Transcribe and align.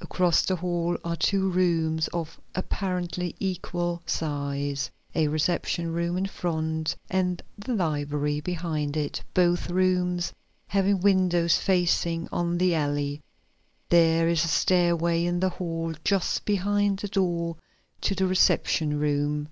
Across 0.00 0.42
the 0.44 0.54
hall 0.54 0.96
are 1.02 1.16
two 1.16 1.50
rooms 1.50 2.06
of 2.14 2.40
apparently 2.54 3.34
equal 3.40 4.00
size; 4.06 4.88
a 5.12 5.26
reception 5.26 5.92
room 5.92 6.16
in 6.16 6.26
front 6.26 6.94
and 7.10 7.42
the 7.58 7.74
library 7.74 8.40
behind 8.40 8.96
it, 8.96 9.20
both 9.34 9.68
rooms 9.68 10.32
having 10.68 11.00
windows 11.00 11.56
facing 11.56 12.28
on 12.30 12.56
the 12.58 12.76
alley. 12.76 13.20
There 13.88 14.28
is 14.28 14.44
a 14.44 14.46
stairway 14.46 15.24
in 15.24 15.40
the 15.40 15.48
hall 15.50 15.94
just 16.04 16.44
behind 16.44 17.00
the 17.00 17.08
door 17.08 17.56
to 18.02 18.14
the 18.14 18.28
reception 18.28 19.00
room. 19.00 19.48